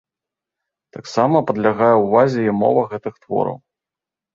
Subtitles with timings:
[0.97, 3.57] Таксама падлягае ўвазе і мова гэтых твораў.